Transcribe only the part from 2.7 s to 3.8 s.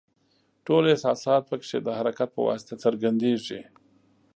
څرګندیږي.